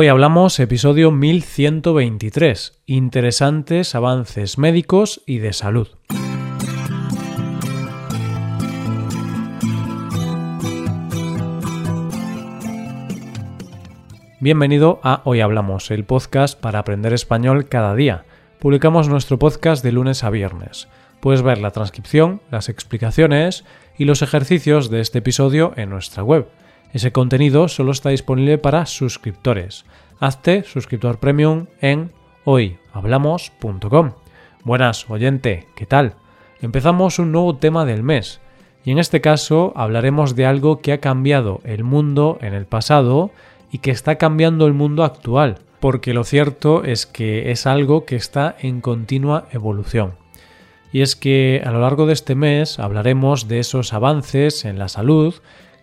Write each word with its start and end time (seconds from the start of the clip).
Hoy 0.00 0.06
hablamos 0.06 0.60
episodio 0.60 1.10
1123, 1.10 2.82
interesantes 2.86 3.96
avances 3.96 4.56
médicos 4.56 5.22
y 5.26 5.38
de 5.38 5.52
salud. 5.52 5.88
Bienvenido 14.38 15.00
a 15.02 15.22
Hoy 15.24 15.40
Hablamos, 15.40 15.90
el 15.90 16.04
podcast 16.04 16.56
para 16.60 16.78
aprender 16.78 17.12
español 17.12 17.68
cada 17.68 17.96
día. 17.96 18.24
Publicamos 18.60 19.08
nuestro 19.08 19.40
podcast 19.40 19.82
de 19.82 19.90
lunes 19.90 20.22
a 20.22 20.30
viernes. 20.30 20.86
Puedes 21.18 21.42
ver 21.42 21.58
la 21.58 21.72
transcripción, 21.72 22.40
las 22.52 22.68
explicaciones 22.68 23.64
y 23.98 24.04
los 24.04 24.22
ejercicios 24.22 24.90
de 24.90 25.00
este 25.00 25.18
episodio 25.18 25.72
en 25.74 25.90
nuestra 25.90 26.22
web 26.22 26.46
ese 26.92 27.12
contenido 27.12 27.68
solo 27.68 27.92
está 27.92 28.10
disponible 28.10 28.58
para 28.58 28.86
suscriptores. 28.86 29.84
Hazte 30.20 30.64
suscriptor 30.64 31.18
premium 31.18 31.66
en 31.80 32.10
hoyhablamos.com. 32.44 34.12
Buenas, 34.64 35.08
oyente, 35.10 35.66
¿qué 35.76 35.86
tal? 35.86 36.14
Empezamos 36.60 37.18
un 37.18 37.32
nuevo 37.32 37.56
tema 37.56 37.84
del 37.84 38.02
mes 38.02 38.40
y 38.84 38.90
en 38.90 38.98
este 38.98 39.20
caso 39.20 39.72
hablaremos 39.76 40.34
de 40.34 40.46
algo 40.46 40.80
que 40.80 40.92
ha 40.92 41.00
cambiado 41.00 41.60
el 41.64 41.84
mundo 41.84 42.38
en 42.40 42.54
el 42.54 42.66
pasado 42.66 43.30
y 43.70 43.78
que 43.78 43.90
está 43.90 44.16
cambiando 44.16 44.66
el 44.66 44.72
mundo 44.72 45.04
actual, 45.04 45.58
porque 45.80 46.14
lo 46.14 46.24
cierto 46.24 46.84
es 46.84 47.06
que 47.06 47.50
es 47.50 47.66
algo 47.66 48.06
que 48.06 48.16
está 48.16 48.56
en 48.60 48.80
continua 48.80 49.46
evolución. 49.52 50.14
Y 50.90 51.02
es 51.02 51.16
que 51.16 51.62
a 51.64 51.70
lo 51.70 51.80
largo 51.80 52.06
de 52.06 52.14
este 52.14 52.34
mes 52.34 52.78
hablaremos 52.78 53.46
de 53.46 53.58
esos 53.58 53.92
avances 53.92 54.64
en 54.64 54.78
la 54.78 54.88
salud 54.88 55.34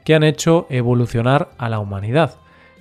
que 0.06 0.16
han 0.16 0.24
hecho 0.24 0.68
evolucionar 0.70 1.50
a 1.58 1.68
la 1.68 1.80
humanidad, 1.80 2.36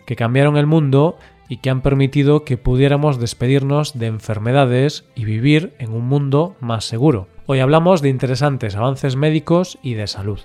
que 0.07 0.15
cambiaron 0.15 0.57
el 0.57 0.67
mundo 0.67 1.17
y 1.49 1.57
que 1.57 1.71
han 1.71 1.81
permitido 1.81 2.45
que 2.45 2.59
pudiéramos 2.59 3.19
despedirnos 3.19 3.99
de 3.99 4.07
enfermedades 4.07 5.05
y 5.15 5.25
vivir 5.25 5.75
en 5.79 5.93
un 5.93 6.07
mundo 6.07 6.55
más 6.61 6.85
seguro. 6.85 7.27
Hoy 7.47 7.61
hablamos 7.61 8.03
de 8.03 8.11
interesantes 8.11 8.77
avances 8.77 9.17
médicos 9.17 9.79
y 9.83 9.95
de 9.95 10.07
salud. 10.07 10.41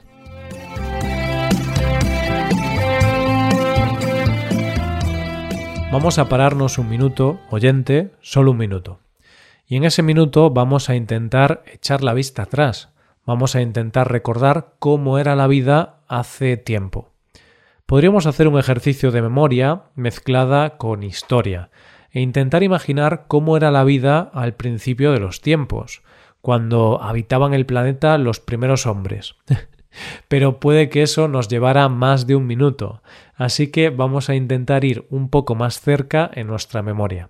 Vamos 5.91 6.17
a 6.17 6.29
pararnos 6.29 6.77
un 6.77 6.87
minuto, 6.87 7.39
oyente, 7.49 8.11
solo 8.21 8.51
un 8.51 8.57
minuto. 8.57 8.99
Y 9.67 9.75
en 9.75 9.83
ese 9.83 10.01
minuto 10.01 10.49
vamos 10.49 10.89
a 10.89 10.95
intentar 10.95 11.63
echar 11.71 12.03
la 12.03 12.13
vista 12.13 12.43
atrás, 12.43 12.89
vamos 13.29 13.55
a 13.55 13.61
intentar 13.61 14.11
recordar 14.11 14.73
cómo 14.79 15.19
era 15.19 15.35
la 15.35 15.45
vida 15.45 15.99
hace 16.07 16.57
tiempo. 16.57 17.11
Podríamos 17.85 18.25
hacer 18.25 18.47
un 18.47 18.57
ejercicio 18.57 19.11
de 19.11 19.21
memoria 19.21 19.83
mezclada 19.93 20.77
con 20.77 21.03
historia 21.03 21.69
e 22.09 22.21
intentar 22.21 22.63
imaginar 22.63 23.25
cómo 23.27 23.55
era 23.55 23.69
la 23.69 23.83
vida 23.83 24.31
al 24.33 24.55
principio 24.55 25.11
de 25.11 25.19
los 25.19 25.41
tiempos, 25.41 26.01
cuando 26.41 27.03
habitaban 27.03 27.53
el 27.53 27.67
planeta 27.67 28.17
los 28.17 28.39
primeros 28.39 28.87
hombres. 28.87 29.35
Pero 30.27 30.59
puede 30.59 30.89
que 30.89 31.03
eso 31.03 31.27
nos 31.27 31.49
llevara 31.49 31.87
más 31.87 32.25
de 32.25 32.35
un 32.35 32.47
minuto, 32.47 33.03
así 33.35 33.67
que 33.67 33.91
vamos 33.91 34.31
a 34.31 34.35
intentar 34.35 34.83
ir 34.85 35.05
un 35.11 35.29
poco 35.29 35.53
más 35.53 35.81
cerca 35.81 36.31
en 36.33 36.47
nuestra 36.47 36.81
memoria. 36.81 37.29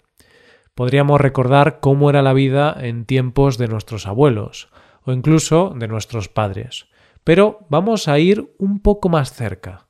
Podríamos 0.76 1.20
recordar 1.20 1.82
cómo 1.82 2.10
era 2.10 2.22
la 2.22 2.32
vida 2.32 2.74
en 2.80 3.04
tiempos 3.04 3.58
de 3.58 3.68
nuestros 3.68 4.08
abuelos, 4.08 4.70
o 5.10 5.14
incluso 5.14 5.74
de 5.76 5.88
nuestros 5.88 6.30
padres. 6.30 6.86
Pero 7.24 7.66
vamos 7.70 8.08
a 8.08 8.20
ir 8.20 8.54
un 8.60 8.80
poco 8.80 9.10
más 9.10 9.34
cerca. 9.34 9.88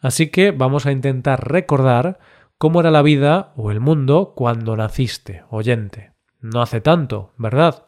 Así 0.00 0.28
que 0.28 0.52
vamos 0.52 0.86
a 0.86 0.92
intentar 0.92 1.50
recordar 1.50 2.20
cómo 2.58 2.80
era 2.80 2.92
la 2.92 3.02
vida 3.02 3.52
o 3.56 3.72
el 3.72 3.80
mundo 3.80 4.34
cuando 4.36 4.76
naciste, 4.76 5.42
oyente. 5.50 6.12
No 6.40 6.62
hace 6.62 6.80
tanto, 6.80 7.32
¿verdad? 7.36 7.86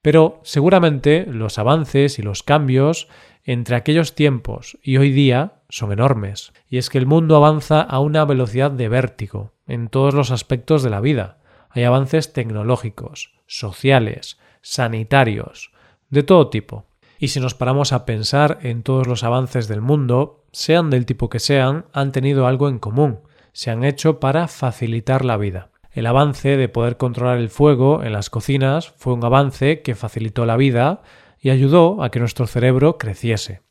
Pero 0.00 0.40
seguramente 0.44 1.26
los 1.26 1.58
avances 1.58 2.20
y 2.20 2.22
los 2.22 2.44
cambios 2.44 3.08
entre 3.42 3.74
aquellos 3.74 4.14
tiempos 4.14 4.78
y 4.82 4.98
hoy 4.98 5.10
día 5.10 5.62
son 5.68 5.90
enormes. 5.90 6.52
Y 6.68 6.78
es 6.78 6.88
que 6.88 6.98
el 6.98 7.06
mundo 7.06 7.34
avanza 7.34 7.80
a 7.80 7.98
una 7.98 8.24
velocidad 8.24 8.70
de 8.70 8.88
vértigo 8.88 9.54
en 9.66 9.88
todos 9.88 10.14
los 10.14 10.30
aspectos 10.30 10.84
de 10.84 10.90
la 10.90 11.00
vida. 11.00 11.38
Hay 11.68 11.82
avances 11.82 12.32
tecnológicos, 12.32 13.34
sociales, 13.46 14.38
sanitarios, 14.62 15.72
de 16.10 16.22
todo 16.22 16.48
tipo. 16.48 16.86
Y 17.18 17.28
si 17.28 17.40
nos 17.40 17.54
paramos 17.54 17.92
a 17.92 18.04
pensar 18.04 18.58
en 18.62 18.82
todos 18.82 19.06
los 19.06 19.24
avances 19.24 19.68
del 19.68 19.80
mundo, 19.80 20.44
sean 20.52 20.90
del 20.90 21.06
tipo 21.06 21.28
que 21.28 21.38
sean, 21.38 21.86
han 21.92 22.12
tenido 22.12 22.46
algo 22.46 22.68
en 22.68 22.78
común, 22.78 23.20
se 23.52 23.70
han 23.70 23.84
hecho 23.84 24.20
para 24.20 24.48
facilitar 24.48 25.24
la 25.24 25.36
vida. 25.36 25.70
El 25.92 26.06
avance 26.06 26.58
de 26.58 26.68
poder 26.68 26.98
controlar 26.98 27.38
el 27.38 27.48
fuego 27.48 28.02
en 28.02 28.12
las 28.12 28.28
cocinas 28.28 28.92
fue 28.98 29.14
un 29.14 29.24
avance 29.24 29.80
que 29.80 29.94
facilitó 29.94 30.44
la 30.44 30.58
vida 30.58 31.00
y 31.40 31.50
ayudó 31.50 32.02
a 32.02 32.10
que 32.10 32.20
nuestro 32.20 32.46
cerebro 32.46 32.98
creciese. 32.98 33.62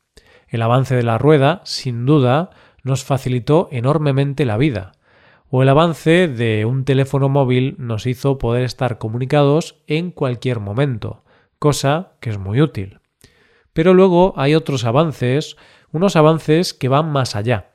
El 0.48 0.62
avance 0.62 0.96
de 0.96 1.04
la 1.04 1.18
rueda, 1.18 1.60
sin 1.64 2.04
duda, 2.04 2.50
nos 2.82 3.04
facilitó 3.04 3.68
enormemente 3.70 4.44
la 4.44 4.56
vida. 4.56 4.92
O 5.50 5.62
el 5.62 5.68
avance 5.68 6.26
de 6.26 6.64
un 6.64 6.84
teléfono 6.84 7.28
móvil 7.28 7.76
nos 7.78 8.06
hizo 8.06 8.38
poder 8.38 8.64
estar 8.64 8.98
comunicados 8.98 9.76
en 9.86 10.10
cualquier 10.10 10.58
momento 10.58 11.22
cosa 11.58 12.12
que 12.20 12.30
es 12.30 12.38
muy 12.38 12.60
útil. 12.60 13.00
Pero 13.72 13.94
luego 13.94 14.34
hay 14.36 14.54
otros 14.54 14.84
avances, 14.84 15.56
unos 15.92 16.16
avances 16.16 16.74
que 16.74 16.88
van 16.88 17.10
más 17.10 17.36
allá, 17.36 17.72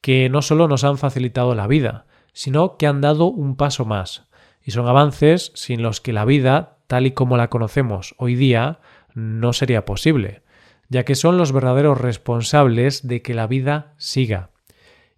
que 0.00 0.28
no 0.28 0.42
solo 0.42 0.68
nos 0.68 0.84
han 0.84 0.98
facilitado 0.98 1.54
la 1.54 1.66
vida, 1.66 2.06
sino 2.32 2.76
que 2.76 2.86
han 2.86 3.00
dado 3.00 3.26
un 3.26 3.56
paso 3.56 3.84
más, 3.84 4.28
y 4.62 4.72
son 4.72 4.88
avances 4.88 5.52
sin 5.54 5.82
los 5.82 6.00
que 6.00 6.12
la 6.12 6.24
vida, 6.24 6.78
tal 6.86 7.06
y 7.06 7.12
como 7.12 7.36
la 7.36 7.50
conocemos 7.50 8.14
hoy 8.18 8.34
día, 8.34 8.80
no 9.14 9.52
sería 9.52 9.84
posible, 9.84 10.42
ya 10.88 11.04
que 11.04 11.14
son 11.14 11.38
los 11.38 11.52
verdaderos 11.52 12.00
responsables 12.00 13.06
de 13.06 13.22
que 13.22 13.34
la 13.34 13.46
vida 13.46 13.94
siga. 13.96 14.50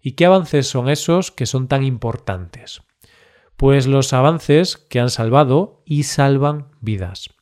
¿Y 0.01 0.11
qué 0.11 0.25
avances 0.25 0.67
son 0.67 0.89
esos 0.89 1.31
que 1.31 1.45
son 1.45 1.67
tan 1.67 1.83
importantes? 1.83 2.83
Pues 3.55 3.87
los 3.87 4.13
avances 4.13 4.77
que 4.77 4.99
han 4.99 5.09
salvado 5.09 5.81
y 5.85 6.03
salvan 6.03 6.67
vidas 6.79 7.36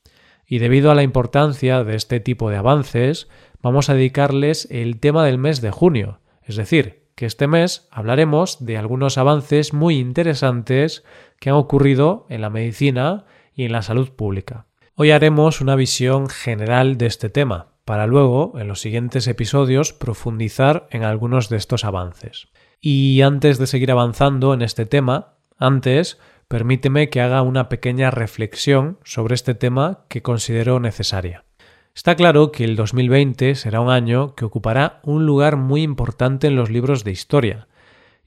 y 0.47 0.59
debido 0.59 0.91
a 0.91 0.95
la 0.95 1.03
importancia 1.03 1.83
de 1.83 1.95
este 1.95 2.19
tipo 2.19 2.49
de 2.49 2.57
avances, 2.57 3.27
vamos 3.61 3.89
a 3.89 3.93
dedicarles 3.93 4.67
el 4.69 4.99
tema 4.99 5.25
del 5.25 5.37
mes 5.37 5.61
de 5.61 5.71
junio, 5.71 6.19
es 6.43 6.55
decir, 6.55 7.05
que 7.15 7.25
este 7.25 7.47
mes 7.47 7.87
hablaremos 7.91 8.65
de 8.65 8.77
algunos 8.77 9.17
avances 9.17 9.73
muy 9.73 9.97
interesantes 9.97 11.03
que 11.39 11.49
han 11.49 11.55
ocurrido 11.55 12.25
en 12.29 12.41
la 12.41 12.49
medicina 12.49 13.25
y 13.55 13.63
en 13.63 13.71
la 13.71 13.81
salud 13.81 14.09
pública. 14.09 14.65
Hoy 14.95 15.11
haremos 15.11 15.61
una 15.61 15.75
visión 15.75 16.29
general 16.29 16.97
de 16.97 17.05
este 17.07 17.29
tema, 17.29 17.67
para 17.85 18.07
luego, 18.07 18.53
en 18.59 18.67
los 18.67 18.81
siguientes 18.81 19.27
episodios, 19.27 19.93
profundizar 19.93 20.87
en 20.91 21.03
algunos 21.03 21.49
de 21.49 21.57
estos 21.57 21.85
avances. 21.85 22.47
Y 22.81 23.21
antes 23.21 23.57
de 23.57 23.67
seguir 23.67 23.91
avanzando 23.91 24.53
en 24.53 24.61
este 24.61 24.85
tema, 24.85 25.35
antes 25.57 26.19
permíteme 26.47 27.09
que 27.09 27.21
haga 27.21 27.41
una 27.41 27.69
pequeña 27.69 28.11
reflexión 28.11 28.99
sobre 29.03 29.35
este 29.35 29.55
tema 29.55 30.05
que 30.09 30.21
considero 30.21 30.79
necesaria. 30.79 31.45
Está 31.95 32.15
claro 32.15 32.51
que 32.51 32.65
el 32.65 32.75
2020 32.75 33.55
será 33.55 33.79
un 33.79 33.89
año 33.89 34.35
que 34.35 34.45
ocupará 34.45 34.99
un 35.03 35.25
lugar 35.25 35.55
muy 35.55 35.81
importante 35.81 36.47
en 36.47 36.55
los 36.55 36.69
libros 36.69 37.03
de 37.03 37.11
historia 37.11 37.67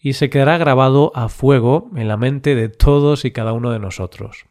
y 0.00 0.14
se 0.14 0.30
quedará 0.30 0.56
grabado 0.58 1.12
a 1.14 1.28
fuego 1.28 1.90
en 1.94 2.08
la 2.08 2.16
mente 2.16 2.54
de 2.54 2.68
todos 2.68 3.24
y 3.24 3.30
cada 3.30 3.52
uno 3.52 3.70
de 3.70 3.78
nosotros. 3.78 4.46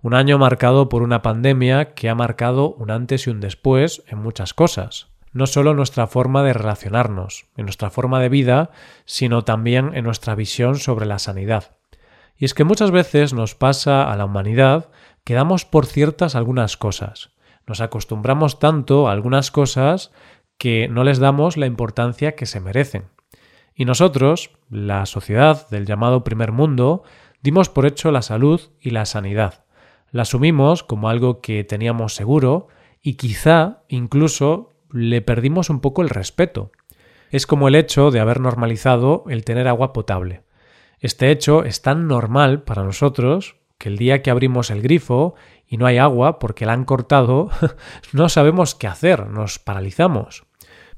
Un 0.00 0.14
año 0.14 0.38
marcado 0.38 0.88
por 0.88 1.02
una 1.02 1.20
pandemia 1.20 1.92
que 1.92 2.08
ha 2.08 2.14
marcado 2.14 2.72
un 2.74 2.90
antes 2.90 3.26
y 3.26 3.30
un 3.30 3.40
después 3.40 4.02
en 4.06 4.18
muchas 4.18 4.54
cosas, 4.54 5.08
no 5.32 5.46
solo 5.46 5.74
nuestra 5.74 6.06
forma 6.06 6.42
de 6.42 6.54
relacionarnos, 6.54 7.46
en 7.56 7.66
nuestra 7.66 7.90
forma 7.90 8.20
de 8.20 8.30
vida, 8.30 8.70
sino 9.04 9.42
también 9.42 9.90
en 9.94 10.04
nuestra 10.04 10.34
visión 10.34 10.76
sobre 10.76 11.04
la 11.04 11.18
sanidad. 11.18 11.79
Y 12.40 12.46
es 12.46 12.54
que 12.54 12.64
muchas 12.64 12.90
veces 12.90 13.34
nos 13.34 13.54
pasa 13.54 14.10
a 14.10 14.16
la 14.16 14.24
humanidad 14.24 14.88
que 15.24 15.34
damos 15.34 15.66
por 15.66 15.84
ciertas 15.84 16.34
algunas 16.34 16.78
cosas. 16.78 17.32
Nos 17.66 17.82
acostumbramos 17.82 18.58
tanto 18.58 19.08
a 19.08 19.12
algunas 19.12 19.50
cosas 19.50 20.10
que 20.56 20.88
no 20.88 21.04
les 21.04 21.18
damos 21.18 21.58
la 21.58 21.66
importancia 21.66 22.34
que 22.36 22.46
se 22.46 22.60
merecen. 22.60 23.04
Y 23.74 23.84
nosotros, 23.84 24.52
la 24.70 25.04
sociedad 25.04 25.68
del 25.68 25.84
llamado 25.84 26.24
primer 26.24 26.50
mundo, 26.50 27.02
dimos 27.42 27.68
por 27.68 27.84
hecho 27.84 28.10
la 28.10 28.22
salud 28.22 28.58
y 28.80 28.88
la 28.88 29.04
sanidad. 29.04 29.66
La 30.10 30.22
asumimos 30.22 30.82
como 30.82 31.10
algo 31.10 31.42
que 31.42 31.62
teníamos 31.62 32.14
seguro 32.14 32.68
y 33.02 33.14
quizá 33.14 33.82
incluso 33.88 34.72
le 34.90 35.20
perdimos 35.20 35.68
un 35.68 35.80
poco 35.80 36.00
el 36.00 36.08
respeto. 36.08 36.72
Es 37.30 37.46
como 37.46 37.68
el 37.68 37.74
hecho 37.74 38.10
de 38.10 38.20
haber 38.20 38.40
normalizado 38.40 39.24
el 39.28 39.44
tener 39.44 39.68
agua 39.68 39.92
potable. 39.92 40.42
Este 41.00 41.30
hecho 41.30 41.64
es 41.64 41.80
tan 41.80 42.06
normal 42.06 42.62
para 42.62 42.84
nosotros 42.84 43.56
que 43.78 43.88
el 43.88 43.96
día 43.96 44.20
que 44.20 44.30
abrimos 44.30 44.70
el 44.70 44.82
grifo 44.82 45.34
y 45.66 45.78
no 45.78 45.86
hay 45.86 45.96
agua 45.96 46.38
porque 46.38 46.66
la 46.66 46.74
han 46.74 46.84
cortado, 46.84 47.48
no 48.12 48.28
sabemos 48.28 48.74
qué 48.74 48.86
hacer, 48.86 49.26
nos 49.28 49.58
paralizamos. 49.58 50.44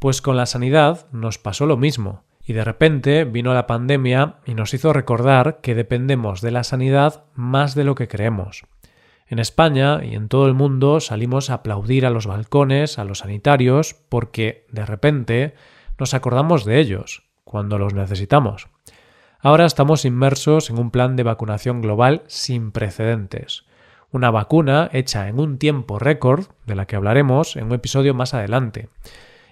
Pues 0.01 0.21
con 0.21 0.37
la 0.37 0.47
sanidad 0.47 1.07
nos 1.13 1.39
pasó 1.39 1.67
lo 1.67 1.77
mismo, 1.77 2.25
Y 2.45 2.55
de 2.55 2.65
repente 2.65 3.25
vino 3.25 3.55
la 3.55 3.69
pandemia 3.69 4.41
y 4.45 4.55
nos 4.55 4.75
hizo 4.75 4.93
recordar 4.93 5.61
que 5.61 5.77
dependemos 5.77 6.41
de 6.41 6.51
la 6.51 6.65
sanidad 6.65 7.27
más 7.35 7.77
de 7.77 7.85
lo 7.85 7.95
que 7.95 8.09
creemos. 8.09 8.65
En 9.29 9.39
España 9.39 10.05
y 10.05 10.17
en 10.17 10.29
todo 10.29 10.49
el 10.49 10.55
mundo 10.55 10.99
salimos 10.99 11.51
a 11.51 11.55
aplaudir 11.55 12.05
a 12.05 12.11
los 12.11 12.27
balcones, 12.27 12.99
a 12.99 13.05
los 13.05 13.19
sanitarios, 13.19 13.95
porque 14.09 14.67
de 14.73 14.85
repente 14.85 15.55
nos 16.01 16.15
acordamos 16.15 16.65
de 16.65 16.81
ellos, 16.81 17.31
cuando 17.45 17.79
los 17.79 17.95
necesitamos. 17.95 18.72
Ahora 19.45 19.67
estamos 19.67 20.05
inmersos 20.05 20.71
en 20.71 20.79
un 20.79 20.93
plan 20.93 21.17
de 21.17 21.25
vacunación 21.25 21.83
global 21.83 22.23
sin 22.29 22.71
precedentes. 22.71 23.65
Una 24.13 24.31
vacuna 24.31 24.89
hecha 24.93 25.27
en 25.27 25.41
un 25.41 25.59
tiempo 25.59 25.99
récord, 25.99 26.45
de 26.65 26.77
la 26.77 26.87
que 26.87 26.95
hablaremos 26.95 27.57
en 27.57 27.65
un 27.65 27.73
episodio 27.73 28.15
más 28.15 28.35
adelante. 28.35 28.89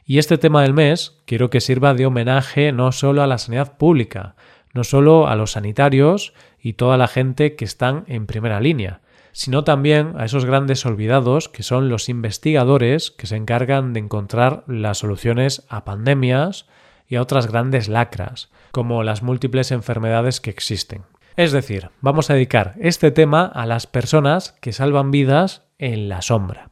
Y 0.04 0.18
este 0.18 0.38
tema 0.38 0.62
del 0.62 0.74
mes 0.74 1.20
quiero 1.26 1.50
que 1.50 1.60
sirva 1.60 1.92
de 1.94 2.06
homenaje 2.06 2.70
no 2.70 2.92
solo 2.92 3.20
a 3.20 3.26
la 3.26 3.38
sanidad 3.38 3.78
pública, 3.78 4.36
no 4.74 4.84
solo 4.84 5.26
a 5.26 5.34
los 5.34 5.52
sanitarios 5.52 6.34
y 6.60 6.74
toda 6.74 6.96
la 6.96 7.08
gente 7.08 7.56
que 7.56 7.64
están 7.64 8.04
en 8.06 8.26
primera 8.26 8.60
línea, 8.60 9.00
sino 9.32 9.64
también 9.64 10.14
a 10.18 10.24
esos 10.24 10.44
grandes 10.44 10.86
olvidados 10.86 11.48
que 11.48 11.64
son 11.64 11.88
los 11.88 12.08
investigadores 12.08 13.10
que 13.10 13.26
se 13.26 13.34
encargan 13.34 13.92
de 13.92 13.98
encontrar 13.98 14.62
las 14.68 14.98
soluciones 14.98 15.66
a 15.68 15.84
pandemias 15.84 16.66
y 17.10 17.16
a 17.16 17.22
otras 17.22 17.48
grandes 17.48 17.88
lacras, 17.88 18.50
como 18.70 19.02
las 19.02 19.22
múltiples 19.22 19.72
enfermedades 19.72 20.40
que 20.40 20.48
existen. 20.48 21.02
Es 21.36 21.50
decir, 21.52 21.90
vamos 22.00 22.30
a 22.30 22.34
dedicar 22.34 22.74
este 22.80 23.10
tema 23.10 23.44
a 23.44 23.66
las 23.66 23.86
personas 23.86 24.52
que 24.60 24.72
salvan 24.72 25.10
vidas 25.10 25.66
en 25.78 26.08
la 26.08 26.22
sombra. 26.22 26.70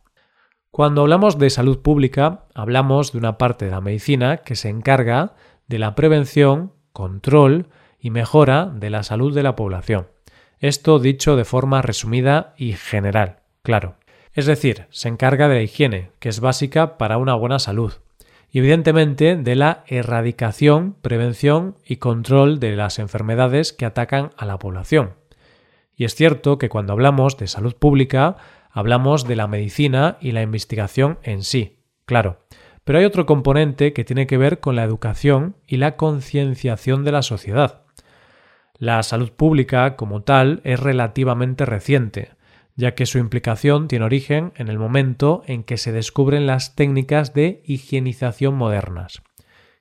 Cuando 0.71 1.03
hablamos 1.03 1.39
de 1.39 1.51
salud 1.51 1.81
pública, 1.81 2.45
hablamos 2.55 3.13
de 3.13 3.19
una 3.19 3.37
parte 3.37 3.65
de 3.65 3.73
la 3.73 3.81
medicina 3.81 4.39
que 4.39 4.55
se 4.55 4.69
encarga 4.69 5.35
de 5.67 5.81
la 5.81 5.97
prevención, 5.97 6.73
control 6.93 7.67
y 7.99 8.11
mejora 8.11 8.67
de 8.67 8.91
la 8.91 9.03
salud 9.03 9.35
de 9.35 9.43
la 9.43 9.57
población. 9.57 10.07
Esto 10.61 11.01
dicho 11.01 11.35
de 11.35 11.45
forma 11.45 11.83
resumida 11.83 12.55
y 12.57 12.75
general, 12.75 13.41
claro. 13.63 13.97
Es 14.33 14.47
decir, 14.47 14.87
se 14.91 15.09
encarga 15.09 15.49
de 15.49 15.57
la 15.57 15.63
higiene, 15.63 16.13
que 16.21 16.29
es 16.29 16.39
básica 16.39 16.97
para 16.97 17.19
una 17.19 17.35
buena 17.35 17.59
salud, 17.59 17.95
y 18.51 18.61
evidentemente 18.61 19.37
de 19.37 19.57
la 19.57 19.85
erradicación, 19.87 20.97
prevención 21.03 21.77
y 21.85 21.97
control 21.97 22.61
de 22.61 22.77
las 22.77 22.99
enfermedades 22.99 23.73
que 23.73 23.85
atacan 23.85 24.31
a 24.37 24.47
la 24.47 24.59
población. 24.59 25.15
Y 25.95 26.05
es 26.05 26.15
cierto 26.15 26.59
que 26.59 26.69
cuando 26.69 26.93
hablamos 26.93 27.37
de 27.37 27.47
salud 27.47 27.75
pública, 27.75 28.37
hablamos 28.71 29.27
de 29.27 29.37
la 29.37 29.49
medicina 29.49 30.17
y 30.21 30.33
la 30.33 30.43
investigación 30.43 31.19
en 31.23 31.43
sí, 31.43 31.81
claro. 32.05 32.41
Pero 32.85 33.01
hay 33.01 33.05
otro 33.05 33.27
componente 33.27 33.93
que 33.93 34.05
tiene 34.05 34.27
que 34.27 34.39
ver 34.39 34.61
con 34.61 34.77
la 34.77 34.85
educación 34.85 35.57
y 35.67 35.77
la 35.77 35.97
concienciación 35.97 37.05
de 37.05 37.13
la 37.13 37.23
sociedad. 37.23 37.83
La 38.79 39.03
salud 39.03 39.33
pública, 39.33 39.97
como 39.97 40.23
tal, 40.23 40.63
es 40.65 40.81
relativamente 40.81 41.67
reciente, 41.67 42.31
ya 42.79 42.95
que 42.95 43.07
su 43.07 43.19
implicación 43.19 43.89
tiene 43.89 44.05
origen 44.05 44.53
en 44.55 44.69
el 44.69 44.79
momento 44.79 45.43
en 45.47 45.65
que 45.65 45.77
se 45.79 45.91
descubren 45.91 46.47
las 46.47 46.77
técnicas 46.77 47.35
de 47.35 47.61
higienización 47.65 48.55
modernas. 48.55 49.21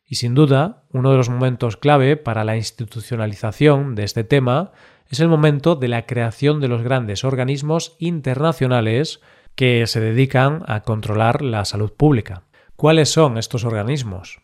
Y 0.03 0.15
sin 0.15 0.33
duda, 0.33 0.83
uno 0.91 1.11
de 1.11 1.17
los 1.17 1.29
momentos 1.29 1.77
clave 1.77 2.17
para 2.17 2.43
la 2.43 2.57
institucionalización 2.57 3.93
de 3.93 4.03
este 4.03 4.23
tema 4.23 4.71
es 5.09 5.19
el 5.19 5.27
momento 5.27 5.75
de 5.75 5.89
la 5.89 6.07
creación 6.07 6.59
de 6.59 6.69
los 6.69 6.81
grandes 6.81 7.23
organismos 7.23 7.95
internacionales 7.99 9.21
que 9.53 9.85
se 9.85 9.99
dedican 9.99 10.63
a 10.65 10.81
controlar 10.81 11.43
la 11.43 11.65
salud 11.65 11.93
pública. 11.93 12.45
¿Cuáles 12.75 13.09
son 13.09 13.37
estos 13.37 13.63
organismos? 13.63 14.41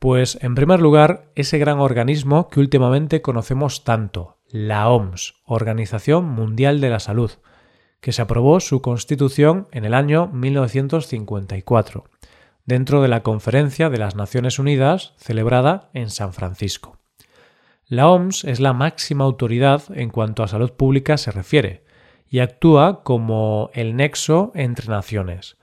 Pues, 0.00 0.38
en 0.42 0.56
primer 0.56 0.80
lugar, 0.80 1.30
ese 1.36 1.58
gran 1.58 1.78
organismo 1.78 2.48
que 2.48 2.58
últimamente 2.58 3.22
conocemos 3.22 3.84
tanto, 3.84 4.38
la 4.48 4.88
OMS, 4.88 5.34
Organización 5.44 6.24
Mundial 6.24 6.80
de 6.80 6.90
la 6.90 6.98
Salud, 6.98 7.30
que 8.02 8.12
se 8.12 8.20
aprobó 8.20 8.58
su 8.58 8.82
constitución 8.82 9.68
en 9.70 9.84
el 9.84 9.94
año 9.94 10.26
1954, 10.26 12.04
dentro 12.66 13.00
de 13.00 13.06
la 13.06 13.22
Conferencia 13.22 13.90
de 13.90 13.98
las 13.98 14.16
Naciones 14.16 14.58
Unidas 14.58 15.14
celebrada 15.18 15.88
en 15.94 16.10
San 16.10 16.32
Francisco. 16.32 16.98
La 17.86 18.08
OMS 18.08 18.44
es 18.44 18.58
la 18.58 18.72
máxima 18.72 19.24
autoridad 19.24 19.84
en 19.94 20.10
cuanto 20.10 20.42
a 20.42 20.48
salud 20.48 20.72
pública 20.72 21.16
se 21.16 21.30
refiere, 21.30 21.84
y 22.28 22.40
actúa 22.40 23.04
como 23.04 23.70
el 23.72 23.94
nexo 23.94 24.50
entre 24.56 24.88
naciones, 24.88 25.56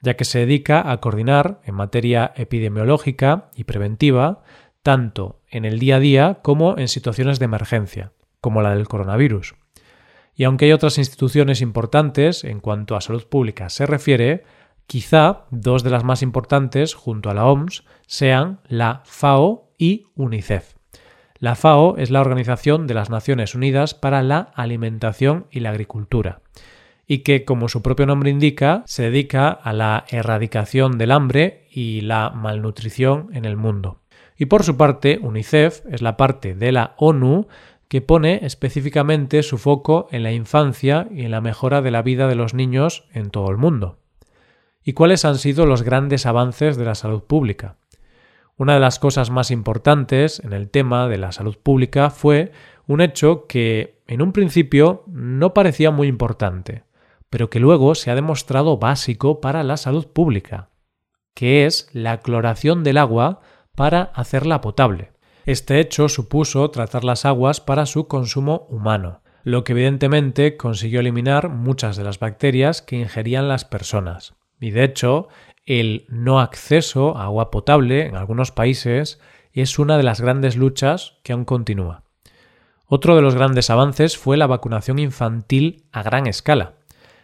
ya 0.00 0.14
que 0.14 0.24
se 0.24 0.38
dedica 0.38 0.92
a 0.92 1.00
coordinar 1.00 1.60
en 1.64 1.74
materia 1.74 2.32
epidemiológica 2.36 3.50
y 3.56 3.64
preventiva 3.64 4.42
tanto 4.82 5.40
en 5.48 5.64
el 5.64 5.80
día 5.80 5.96
a 5.96 6.00
día 6.00 6.38
como 6.42 6.78
en 6.78 6.86
situaciones 6.86 7.40
de 7.40 7.46
emergencia, 7.46 8.12
como 8.40 8.62
la 8.62 8.76
del 8.76 8.86
coronavirus. 8.86 9.56
Y 10.40 10.44
aunque 10.44 10.64
hay 10.64 10.72
otras 10.72 10.96
instituciones 10.96 11.60
importantes 11.60 12.44
en 12.44 12.60
cuanto 12.60 12.96
a 12.96 13.02
salud 13.02 13.26
pública 13.26 13.68
se 13.68 13.84
refiere, 13.84 14.42
quizá 14.86 15.44
dos 15.50 15.82
de 15.82 15.90
las 15.90 16.02
más 16.02 16.22
importantes 16.22 16.94
junto 16.94 17.28
a 17.28 17.34
la 17.34 17.44
OMS 17.44 17.84
sean 18.06 18.60
la 18.66 19.02
FAO 19.04 19.68
y 19.76 20.06
UNICEF. 20.14 20.76
La 21.40 21.56
FAO 21.56 21.98
es 21.98 22.10
la 22.10 22.22
Organización 22.22 22.86
de 22.86 22.94
las 22.94 23.10
Naciones 23.10 23.54
Unidas 23.54 23.92
para 23.92 24.22
la 24.22 24.50
Alimentación 24.54 25.44
y 25.50 25.60
la 25.60 25.68
Agricultura 25.68 26.40
y 27.06 27.18
que, 27.18 27.44
como 27.44 27.68
su 27.68 27.82
propio 27.82 28.06
nombre 28.06 28.30
indica, 28.30 28.82
se 28.86 29.02
dedica 29.02 29.50
a 29.50 29.74
la 29.74 30.06
erradicación 30.08 30.96
del 30.96 31.10
hambre 31.10 31.66
y 31.70 32.00
la 32.00 32.30
malnutrición 32.30 33.28
en 33.34 33.44
el 33.44 33.58
mundo. 33.58 33.98
Y 34.38 34.46
por 34.46 34.62
su 34.62 34.78
parte, 34.78 35.18
UNICEF 35.20 35.82
es 35.90 36.00
la 36.00 36.16
parte 36.16 36.54
de 36.54 36.72
la 36.72 36.94
ONU 36.96 37.46
que 37.90 38.00
pone 38.00 38.46
específicamente 38.46 39.42
su 39.42 39.58
foco 39.58 40.06
en 40.12 40.22
la 40.22 40.30
infancia 40.30 41.08
y 41.10 41.24
en 41.24 41.32
la 41.32 41.40
mejora 41.40 41.82
de 41.82 41.90
la 41.90 42.02
vida 42.02 42.28
de 42.28 42.36
los 42.36 42.54
niños 42.54 43.08
en 43.12 43.30
todo 43.30 43.50
el 43.50 43.56
mundo. 43.56 43.98
¿Y 44.84 44.92
cuáles 44.92 45.24
han 45.24 45.38
sido 45.38 45.66
los 45.66 45.82
grandes 45.82 46.24
avances 46.24 46.76
de 46.76 46.84
la 46.84 46.94
salud 46.94 47.24
pública? 47.24 47.78
Una 48.56 48.74
de 48.74 48.80
las 48.80 49.00
cosas 49.00 49.30
más 49.30 49.50
importantes 49.50 50.38
en 50.38 50.52
el 50.52 50.70
tema 50.70 51.08
de 51.08 51.18
la 51.18 51.32
salud 51.32 51.58
pública 51.60 52.10
fue 52.10 52.52
un 52.86 53.00
hecho 53.00 53.48
que 53.48 54.00
en 54.06 54.22
un 54.22 54.30
principio 54.30 55.02
no 55.08 55.52
parecía 55.52 55.90
muy 55.90 56.06
importante, 56.06 56.84
pero 57.28 57.50
que 57.50 57.58
luego 57.58 57.96
se 57.96 58.12
ha 58.12 58.14
demostrado 58.14 58.78
básico 58.78 59.40
para 59.40 59.64
la 59.64 59.76
salud 59.76 60.06
pública, 60.06 60.68
que 61.34 61.66
es 61.66 61.90
la 61.92 62.20
cloración 62.20 62.84
del 62.84 62.98
agua 62.98 63.40
para 63.74 64.12
hacerla 64.14 64.60
potable. 64.60 65.10
Este 65.46 65.80
hecho 65.80 66.08
supuso 66.08 66.70
tratar 66.70 67.04
las 67.04 67.24
aguas 67.24 67.60
para 67.60 67.86
su 67.86 68.06
consumo 68.08 68.66
humano, 68.68 69.22
lo 69.42 69.64
que 69.64 69.72
evidentemente 69.72 70.56
consiguió 70.56 71.00
eliminar 71.00 71.48
muchas 71.48 71.96
de 71.96 72.04
las 72.04 72.18
bacterias 72.18 72.82
que 72.82 72.96
ingerían 72.96 73.48
las 73.48 73.64
personas. 73.64 74.34
Y 74.60 74.70
de 74.70 74.84
hecho, 74.84 75.28
el 75.64 76.04
no 76.08 76.40
acceso 76.40 77.16
a 77.16 77.24
agua 77.24 77.50
potable 77.50 78.06
en 78.06 78.16
algunos 78.16 78.52
países 78.52 79.18
es 79.52 79.78
una 79.78 79.96
de 79.96 80.02
las 80.02 80.20
grandes 80.20 80.56
luchas 80.56 81.18
que 81.22 81.32
aún 81.32 81.44
continúa. 81.44 82.04
Otro 82.86 83.16
de 83.16 83.22
los 83.22 83.34
grandes 83.34 83.70
avances 83.70 84.18
fue 84.18 84.36
la 84.36 84.46
vacunación 84.46 84.98
infantil 84.98 85.84
a 85.92 86.02
gran 86.02 86.26
escala. 86.26 86.74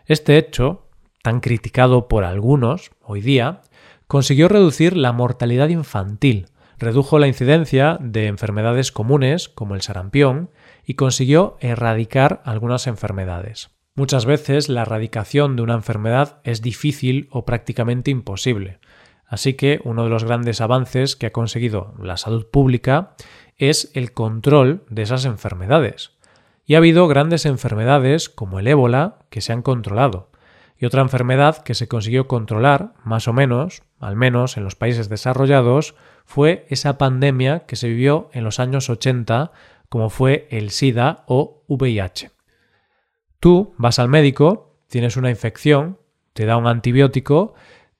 Este 0.06 0.38
hecho, 0.38 0.88
tan 1.22 1.40
criticado 1.40 2.08
por 2.08 2.24
algunos 2.24 2.92
hoy 3.02 3.20
día, 3.20 3.62
consiguió 4.06 4.48
reducir 4.48 4.96
la 4.96 5.12
mortalidad 5.12 5.68
infantil, 5.68 6.46
redujo 6.78 7.18
la 7.18 7.26
incidencia 7.26 7.98
de 8.00 8.26
enfermedades 8.26 8.92
comunes 8.92 9.48
como 9.48 9.74
el 9.74 9.82
sarampión 9.82 10.50
y 10.84 10.94
consiguió 10.94 11.56
erradicar 11.60 12.42
algunas 12.44 12.86
enfermedades. 12.86 13.70
Muchas 13.94 14.26
veces 14.26 14.68
la 14.68 14.82
erradicación 14.82 15.56
de 15.56 15.62
una 15.62 15.74
enfermedad 15.74 16.40
es 16.44 16.60
difícil 16.60 17.28
o 17.30 17.46
prácticamente 17.46 18.10
imposible, 18.10 18.78
así 19.26 19.54
que 19.54 19.80
uno 19.84 20.04
de 20.04 20.10
los 20.10 20.24
grandes 20.24 20.60
avances 20.60 21.16
que 21.16 21.26
ha 21.26 21.32
conseguido 21.32 21.94
la 21.98 22.18
salud 22.18 22.46
pública 22.46 23.14
es 23.56 23.90
el 23.94 24.12
control 24.12 24.84
de 24.90 25.02
esas 25.02 25.24
enfermedades. 25.24 26.12
Y 26.66 26.74
ha 26.74 26.78
habido 26.78 27.08
grandes 27.08 27.46
enfermedades 27.46 28.28
como 28.28 28.58
el 28.58 28.66
ébola 28.66 29.18
que 29.30 29.40
se 29.40 29.52
han 29.52 29.62
controlado. 29.62 30.30
Y 30.78 30.84
otra 30.86 31.02
enfermedad 31.02 31.62
que 31.62 31.74
se 31.74 31.88
consiguió 31.88 32.28
controlar, 32.28 32.92
más 33.02 33.28
o 33.28 33.32
menos, 33.32 33.82
al 33.98 34.16
menos 34.16 34.56
en 34.56 34.64
los 34.64 34.74
países 34.74 35.08
desarrollados, 35.08 35.94
fue 36.24 36.66
esa 36.68 36.98
pandemia 36.98 37.60
que 37.60 37.76
se 37.76 37.88
vivió 37.88 38.28
en 38.32 38.44
los 38.44 38.60
años 38.60 38.90
80, 38.90 39.52
como 39.88 40.10
fue 40.10 40.48
el 40.50 40.70
SIDA 40.70 41.24
o 41.26 41.62
VIH. 41.68 42.30
Tú 43.40 43.74
vas 43.78 43.98
al 43.98 44.08
médico, 44.08 44.76
tienes 44.88 45.16
una 45.16 45.30
infección, 45.30 45.98
te 46.32 46.44
da 46.44 46.56
un 46.56 46.66
antibiótico, 46.66 47.54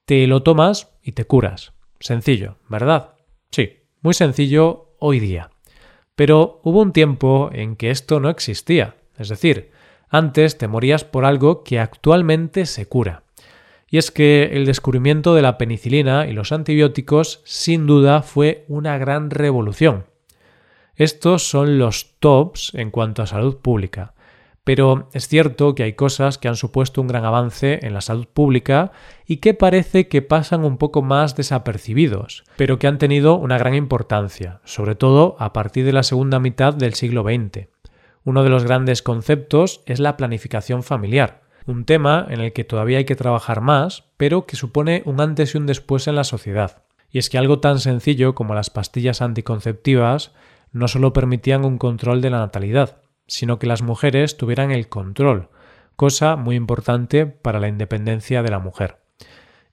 te 0.05 0.27
lo 0.27 0.43
tomas 0.43 0.91
y 1.03 1.13
te 1.13 1.25
curas. 1.25 1.73
Sencillo, 2.01 2.59
¿verdad? 2.69 3.15
Sí, 3.51 3.85
muy 4.03 4.13
sencillo 4.13 4.95
hoy 4.99 5.21
día. 5.21 5.51
Pero 6.15 6.61
hubo 6.63 6.83
un 6.83 6.93
tiempo 6.93 7.51
en 7.53 7.77
que 7.77 7.91
esto 7.91 8.21
no 8.21 8.29
existía, 8.29 8.97
es 9.19 9.29
decir, 9.29 9.71
antes 10.09 10.59
te 10.59 10.69
morías 10.69 11.05
por 11.05 11.25
algo 11.25 11.65
que 11.65 11.79
actualmente 11.81 12.67
se 12.67 12.87
cura. 12.87 13.23
Y 13.89 13.99
es 13.99 14.11
que 14.11 14.51
el 14.55 14.67
descubrimiento 14.67 15.35
de 15.35 15.43
la 15.43 15.59
penicilina 15.59 16.27
y 16.27 16.33
los 16.33 16.53
antibióticos 16.53 17.41
sin 17.45 17.87
duda 17.87 18.23
fue 18.23 18.65
una 18.69 18.99
gran 18.99 19.31
revolución. 19.31 20.07
Estos 20.97 21.49
son 21.49 21.79
los 21.79 22.15
tops 22.19 22.73
en 22.75 22.91
cuanto 22.91 23.23
a 23.23 23.27
salud 23.27 23.59
pública. 23.59 24.15
Pero 24.67 25.09
es 25.13 25.29
cierto 25.29 25.77
que 25.77 25.85
hay 25.85 25.93
cosas 25.93 26.39
que 26.39 26.49
han 26.49 26.57
supuesto 26.57 27.01
un 27.01 27.07
gran 27.07 27.25
avance 27.25 27.79
en 27.87 27.95
la 27.95 28.01
salud 28.01 28.27
pública 28.27 28.91
y 29.25 29.37
que 29.37 29.55
parece 29.55 30.09
que 30.09 30.23
pasan 30.23 30.65
un 30.65 30.77
poco 30.77 31.03
más 31.03 31.37
desapercibidos, 31.37 32.43
pero 32.57 32.81
que 32.81 32.89
han 32.89 32.99
tenido 32.99 33.37
una 33.37 33.59
gran 33.59 33.77
importancia, 33.77 34.61
sobre 34.65 34.97
todo 34.97 35.37
a 35.39 35.53
partir 35.53 35.85
de 35.85 35.93
la 35.93 36.03
segunda 36.03 36.41
mitad 36.41 36.75
del 36.75 36.95
siglo 36.95 37.23
XX. 37.23 37.69
Uno 38.27 38.43
de 38.43 38.51
los 38.51 38.65
grandes 38.65 39.03
conceptos 39.03 39.83
es 39.87 40.01
la 40.01 40.17
planificación 40.17 40.83
familiar, 40.83 41.43
un 41.65 41.85
tema 41.85 42.27
en 42.29 42.41
el 42.41 42.53
que 42.53 42.65
todavía 42.65 42.99
hay 42.99 43.05
que 43.05 43.15
trabajar 43.15 43.61
más, 43.61 44.03
pero 44.17 44.47
que 44.47 44.57
supone 44.57 45.03
un 45.05 45.21
antes 45.21 45.55
y 45.55 45.59
un 45.59 45.67
después 45.67 46.09
en 46.09 46.17
la 46.17 46.25
sociedad. 46.25 46.83
Y 47.09 47.19
es 47.19 47.31
que 47.31 47.39
algo 47.39 47.61
tan 47.61 47.79
sencillo 47.79 48.35
como 48.35 48.57
las 48.57 48.69
pastillas 48.69 49.23
anticonceptivas 49.23 50.33
no 50.73 50.89
solo 50.89 51.13
permitían 51.13 51.65
un 51.65 51.79
control 51.79 52.21
de 52.21 52.31
la 52.31 52.39
natalidad, 52.39 53.01
sino 53.29 53.61
que 53.61 53.69
las 53.69 53.83
mujeres 53.83 54.37
tuvieran 54.37 54.73
el 54.73 54.89
control, 54.89 55.49
cosa 55.95 56.35
muy 56.35 56.57
importante 56.57 57.27
para 57.27 57.61
la 57.61 57.69
independencia 57.69 58.43
de 58.43 58.51
la 58.51 58.59
mujer. 58.59 58.99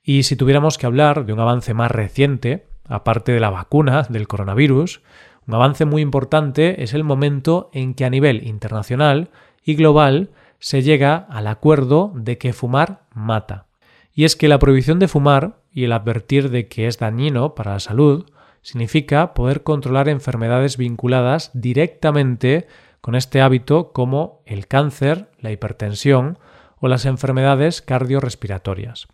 Y 0.00 0.22
si 0.22 0.36
tuviéramos 0.36 0.78
que 0.78 0.86
hablar 0.86 1.26
de 1.26 1.32
un 1.32 1.40
avance 1.40 1.74
más 1.74 1.90
reciente, 1.90 2.68
aparte 2.88 3.32
de 3.32 3.40
la 3.40 3.50
vacuna 3.50 4.06
del 4.08 4.28
coronavirus, 4.28 5.02
un 5.46 5.54
avance 5.54 5.84
muy 5.84 6.02
importante 6.02 6.82
es 6.82 6.94
el 6.94 7.04
momento 7.04 7.70
en 7.72 7.94
que 7.94 8.04
a 8.04 8.10
nivel 8.10 8.46
internacional 8.46 9.30
y 9.62 9.74
global 9.74 10.30
se 10.58 10.82
llega 10.82 11.16
al 11.16 11.46
acuerdo 11.46 12.12
de 12.14 12.38
que 12.38 12.52
fumar 12.52 13.02
mata. 13.12 13.66
Y 14.14 14.24
es 14.24 14.36
que 14.36 14.48
la 14.48 14.58
prohibición 14.58 14.98
de 14.98 15.08
fumar 15.08 15.58
y 15.72 15.84
el 15.84 15.92
advertir 15.92 16.50
de 16.50 16.68
que 16.68 16.86
es 16.86 16.98
dañino 16.98 17.54
para 17.54 17.72
la 17.72 17.80
salud 17.80 18.26
significa 18.62 19.34
poder 19.34 19.62
controlar 19.62 20.08
enfermedades 20.08 20.78
vinculadas 20.78 21.50
directamente 21.52 22.66
con 23.02 23.14
este 23.14 23.42
hábito 23.42 23.92
como 23.92 24.40
el 24.46 24.66
cáncer, 24.66 25.28
la 25.38 25.50
hipertensión 25.50 26.38
o 26.80 26.88
las 26.88 27.04
enfermedades 27.04 27.82
cardiorrespiratorias. 27.82 29.08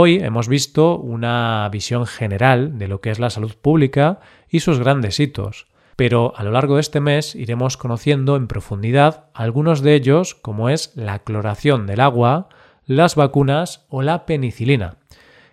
Hoy 0.00 0.20
hemos 0.22 0.46
visto 0.46 0.96
una 0.96 1.68
visión 1.72 2.06
general 2.06 2.78
de 2.78 2.86
lo 2.86 3.00
que 3.00 3.10
es 3.10 3.18
la 3.18 3.30
salud 3.30 3.56
pública 3.60 4.20
y 4.48 4.60
sus 4.60 4.78
grandes 4.78 5.18
hitos, 5.18 5.66
pero 5.96 6.34
a 6.36 6.44
lo 6.44 6.52
largo 6.52 6.76
de 6.76 6.82
este 6.82 7.00
mes 7.00 7.34
iremos 7.34 7.76
conociendo 7.76 8.36
en 8.36 8.46
profundidad 8.46 9.24
algunos 9.34 9.82
de 9.82 9.96
ellos 9.96 10.36
como 10.36 10.68
es 10.68 10.92
la 10.94 11.18
cloración 11.24 11.88
del 11.88 11.98
agua, 11.98 12.48
las 12.86 13.16
vacunas 13.16 13.86
o 13.88 14.02
la 14.02 14.24
penicilina. 14.24 14.98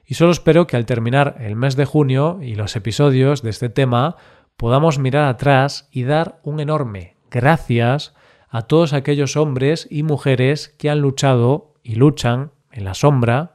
Y 0.05 0.13
solo 0.13 0.31
espero 0.31 0.67
que 0.67 0.77
al 0.77 0.85
terminar 0.85 1.37
el 1.39 1.55
mes 1.55 1.75
de 1.75 1.85
junio 1.85 2.37
y 2.39 2.53
los 2.53 2.75
episodios 2.75 3.41
de 3.41 3.49
este 3.49 3.69
tema 3.69 4.15
podamos 4.57 4.99
mirar 4.99 5.25
atrás 5.27 5.89
y 5.89 6.03
dar 6.03 6.39
un 6.43 6.59
enorme 6.59 7.17
gracias 7.31 8.13
a 8.47 8.61
todos 8.61 8.93
aquellos 8.93 9.37
hombres 9.37 9.87
y 9.89 10.03
mujeres 10.03 10.69
que 10.77 10.91
han 10.91 10.99
luchado 10.99 11.73
y 11.81 11.95
luchan 11.95 12.51
en 12.71 12.85
la 12.85 12.93
sombra 12.93 13.54